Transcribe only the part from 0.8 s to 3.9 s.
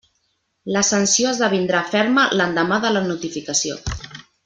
sanció esdevindrà ferma l'endemà de la notificació.